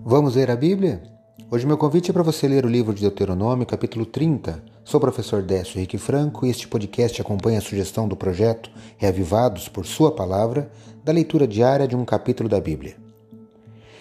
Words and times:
Vamos 0.00 0.36
ler 0.36 0.48
a 0.48 0.54
Bíblia? 0.54 1.02
Hoje 1.50 1.66
meu 1.66 1.76
convite 1.76 2.10
é 2.10 2.14
para 2.14 2.22
você 2.22 2.46
ler 2.46 2.64
o 2.64 2.68
livro 2.68 2.94
de 2.94 3.00
Deuteronômio, 3.00 3.66
capítulo 3.66 4.06
30. 4.06 4.62
Sou 4.84 4.98
o 4.98 5.00
professor 5.00 5.42
Décio 5.42 5.76
Henrique 5.76 5.98
Franco 5.98 6.46
e 6.46 6.50
este 6.50 6.68
podcast 6.68 7.20
acompanha 7.20 7.58
a 7.58 7.60
sugestão 7.60 8.06
do 8.06 8.14
projeto 8.14 8.70
Reavivados 8.96 9.68
por 9.68 9.84
Sua 9.84 10.12
Palavra, 10.14 10.70
da 11.02 11.12
leitura 11.12 11.48
diária 11.48 11.88
de 11.88 11.96
um 11.96 12.04
capítulo 12.04 12.48
da 12.48 12.60
Bíblia. 12.60 12.96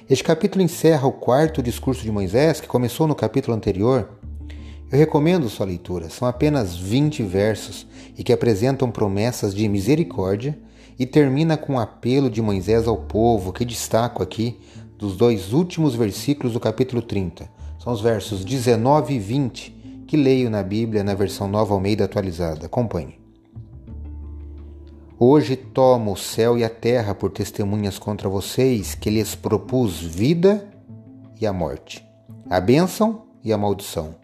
Este 0.08 0.24
capítulo 0.24 0.64
encerra 0.64 1.08
o 1.08 1.12
quarto 1.12 1.64
discurso 1.64 2.04
de 2.04 2.12
Moisés, 2.12 2.62
que 2.62 2.68
começou 2.68 3.08
no 3.08 3.16
capítulo 3.16 3.58
anterior. 3.58 4.08
Eu 4.92 5.00
recomendo 5.00 5.50
sua 5.50 5.66
leitura, 5.66 6.12
são 6.12 6.28
apenas 6.28 6.78
20 6.78 7.24
versos 7.24 7.88
e 8.16 8.24
que 8.24 8.32
apresentam 8.32 8.92
promessas 8.92 9.54
de 9.54 9.68
misericórdia 9.68 10.58
e 11.00 11.08
termina 11.08 11.58
com 11.58 11.74
um 11.74 11.80
apelo 11.80 12.30
de 12.30 12.42
Moisés 12.42 12.88
ao 12.88 12.98
povo, 12.98 13.52
que 13.52 13.66
destaco 13.66 14.22
aqui 14.22 14.60
dos 14.98 15.16
dois 15.16 15.54
últimos 15.54 15.94
versículos 15.94 16.54
do 16.54 16.60
capítulo 16.60 17.02
30. 17.02 17.50
São 17.80 17.94
os 17.94 18.02
versos 18.02 18.44
19 18.44 19.14
e 19.14 19.20
20 19.20 19.78
que 20.08 20.18
leio 20.18 20.50
na 20.50 20.64
Bíblia 20.64 21.04
na 21.04 21.14
versão 21.14 21.48
Nova 21.48 21.74
Almeida 21.74 22.06
atualizada. 22.06 22.66
Acompanhe. 22.66 23.20
Hoje 25.20 25.56
tomo 25.56 26.14
o 26.14 26.18
céu 26.18 26.58
e 26.58 26.64
a 26.64 26.70
terra 26.70 27.14
por 27.14 27.32
testemunhas 27.32 28.00
contra 28.00 28.30
vocês 28.30 28.96
que 28.96 29.10
lhes 29.10 29.36
propus 29.36 30.00
vida 30.00 30.68
e 31.40 31.46
a 31.46 31.52
morte, 31.52 32.06
a 32.50 32.60
bênção 32.60 33.24
e 33.44 33.52
a 33.52 33.58
maldição. 33.58 34.16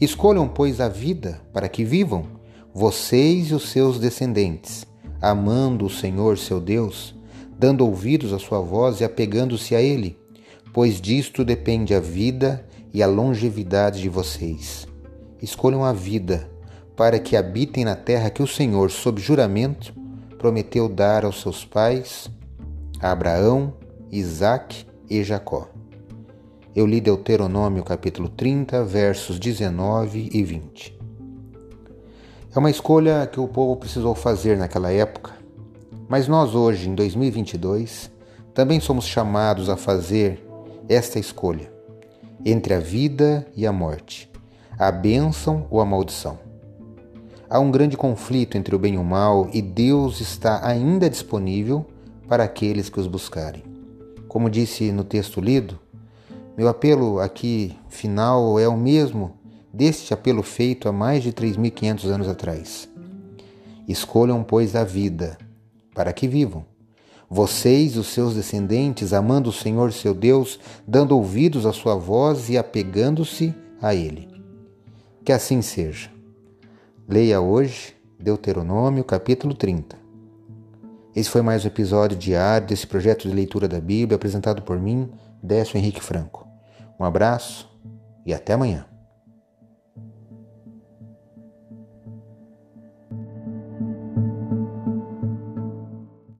Escolham, 0.00 0.48
pois, 0.48 0.80
a 0.80 0.88
vida 0.88 1.40
para 1.52 1.68
que 1.68 1.84
vivam, 1.84 2.24
vocês 2.72 3.50
e 3.50 3.54
os 3.54 3.70
seus 3.70 3.98
descendentes, 3.98 4.86
amando 5.20 5.86
o 5.86 5.90
Senhor 5.90 6.38
seu 6.38 6.60
Deus 6.60 7.14
dando 7.60 7.84
ouvidos 7.84 8.32
à 8.32 8.38
sua 8.38 8.58
voz 8.58 9.02
e 9.02 9.04
apegando-se 9.04 9.76
a 9.76 9.82
Ele, 9.82 10.16
pois 10.72 10.98
disto 10.98 11.44
depende 11.44 11.94
a 11.94 12.00
vida 12.00 12.66
e 12.90 13.02
a 13.02 13.06
longevidade 13.06 14.00
de 14.00 14.08
vocês. 14.08 14.88
Escolham 15.42 15.84
a 15.84 15.92
vida, 15.92 16.50
para 16.96 17.18
que 17.18 17.36
habitem 17.36 17.84
na 17.84 17.94
terra 17.94 18.30
que 18.30 18.42
o 18.42 18.46
Senhor, 18.46 18.90
sob 18.90 19.20
juramento, 19.20 19.92
prometeu 20.38 20.88
dar 20.88 21.26
aos 21.26 21.42
seus 21.42 21.62
pais, 21.62 22.30
a 22.98 23.12
Abraão, 23.12 23.74
Isaque 24.10 24.86
e 25.10 25.22
Jacó. 25.22 25.68
Eu 26.74 26.86
li 26.86 26.98
Deuteronômio 26.98 27.84
capítulo 27.84 28.30
30, 28.30 28.82
versos 28.84 29.38
19 29.38 30.30
e 30.32 30.42
20. 30.42 30.98
É 32.56 32.58
uma 32.58 32.70
escolha 32.70 33.28
que 33.30 33.38
o 33.38 33.46
povo 33.46 33.76
precisou 33.76 34.14
fazer 34.14 34.56
naquela 34.56 34.90
época 34.90 35.40
mas 36.10 36.26
nós 36.26 36.56
hoje, 36.56 36.90
em 36.90 36.94
2022, 36.96 38.10
também 38.52 38.80
somos 38.80 39.06
chamados 39.06 39.68
a 39.68 39.76
fazer 39.76 40.44
esta 40.88 41.20
escolha 41.20 41.72
entre 42.44 42.74
a 42.74 42.80
vida 42.80 43.46
e 43.56 43.64
a 43.64 43.70
morte, 43.70 44.28
a 44.76 44.90
bênção 44.90 45.68
ou 45.70 45.80
a 45.80 45.84
maldição. 45.84 46.36
Há 47.48 47.60
um 47.60 47.70
grande 47.70 47.96
conflito 47.96 48.58
entre 48.58 48.74
o 48.74 48.78
bem 48.78 48.94
e 48.94 48.98
o 48.98 49.04
mal 49.04 49.48
e 49.52 49.62
Deus 49.62 50.20
está 50.20 50.66
ainda 50.66 51.08
disponível 51.08 51.86
para 52.26 52.42
aqueles 52.42 52.88
que 52.88 52.98
os 52.98 53.06
buscarem. 53.06 53.62
Como 54.26 54.50
disse 54.50 54.90
no 54.90 55.04
texto 55.04 55.40
lido, 55.40 55.78
meu 56.58 56.66
apelo 56.66 57.20
aqui 57.20 57.78
final 57.88 58.58
é 58.58 58.66
o 58.66 58.76
mesmo 58.76 59.38
deste 59.72 60.12
apelo 60.12 60.42
feito 60.42 60.88
há 60.88 60.92
mais 60.92 61.22
de 61.22 61.32
3.500 61.32 62.04
anos 62.06 62.26
atrás. 62.26 62.88
Escolham, 63.86 64.42
pois, 64.42 64.74
a 64.74 64.82
vida 64.82 65.38
para 66.00 66.14
que 66.14 66.26
vivam. 66.26 66.64
Vocês, 67.28 67.98
os 67.98 68.06
seus 68.06 68.34
descendentes, 68.34 69.12
amando 69.12 69.50
o 69.50 69.52
Senhor 69.52 69.92
seu 69.92 70.14
Deus, 70.14 70.58
dando 70.88 71.14
ouvidos 71.14 71.66
à 71.66 71.74
sua 71.74 71.94
voz 71.94 72.48
e 72.48 72.56
apegando-se 72.56 73.54
a 73.82 73.94
Ele. 73.94 74.26
Que 75.22 75.30
assim 75.30 75.60
seja. 75.60 76.10
Leia 77.06 77.38
hoje 77.38 77.94
Deuteronômio, 78.18 79.04
capítulo 79.04 79.52
30. 79.52 79.94
Esse 81.14 81.28
foi 81.28 81.42
mais 81.42 81.66
um 81.66 81.68
episódio 81.68 82.16
diário 82.16 82.68
desse 82.68 82.86
projeto 82.86 83.28
de 83.28 83.34
leitura 83.34 83.68
da 83.68 83.78
Bíblia 83.78 84.16
apresentado 84.16 84.62
por 84.62 84.80
mim, 84.80 85.10
Décio 85.42 85.76
Henrique 85.76 86.02
Franco. 86.02 86.48
Um 86.98 87.04
abraço 87.04 87.68
e 88.24 88.32
até 88.32 88.54
amanhã. 88.54 88.89